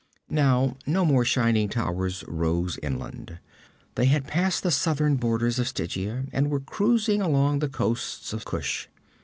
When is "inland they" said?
2.81-4.05